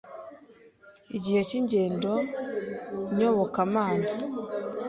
[1.17, 2.13] igihe cy’ingendo
[3.17, 4.07] nyobokamana